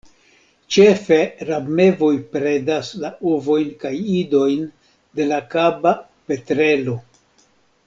Ĉefe 0.75 1.17
rabmevoj 1.49 2.09
predas 2.31 2.89
la 3.03 3.11
ovojn 3.33 3.69
kaj 3.85 3.93
idojn 4.23 4.67
de 5.21 5.29
la 5.35 5.41
Kaba 5.55 5.93
petrelo. 6.33 6.99